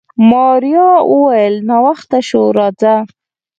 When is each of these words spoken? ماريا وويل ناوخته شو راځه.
ماريا 0.29 0.89
وويل 1.11 1.53
ناوخته 1.69 2.19
شو 2.27 2.41
راځه. 2.57 2.93